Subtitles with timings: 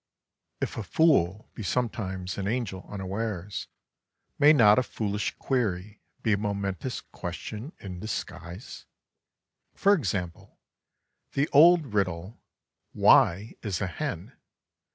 [0.59, 3.67] If a fool be sometimes an angel unawares,
[4.39, 8.87] may not a foolish query be a momentous question in disguise?
[9.75, 10.57] For example,
[11.33, 12.41] the old riddle:
[12.93, 14.35] "Why is a hen?"